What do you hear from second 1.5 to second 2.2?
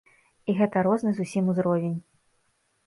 узровень.